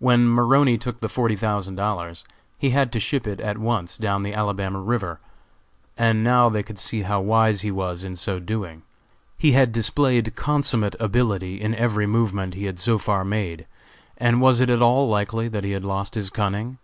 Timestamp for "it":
3.28-3.38, 14.60-14.68